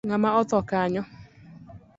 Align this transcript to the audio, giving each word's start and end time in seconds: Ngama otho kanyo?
Ngama 0.07 0.29
otho 0.39 0.59
kanyo? 0.69 1.03